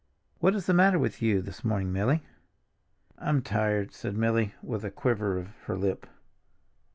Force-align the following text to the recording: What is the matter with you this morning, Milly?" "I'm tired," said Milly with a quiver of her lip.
What 0.39 0.55
is 0.55 0.65
the 0.65 0.73
matter 0.73 0.97
with 0.97 1.21
you 1.21 1.43
this 1.43 1.63
morning, 1.63 1.93
Milly?" 1.93 2.23
"I'm 3.19 3.43
tired," 3.43 3.93
said 3.93 4.17
Milly 4.17 4.55
with 4.63 4.83
a 4.83 4.89
quiver 4.89 5.37
of 5.37 5.49
her 5.65 5.77
lip. 5.77 6.07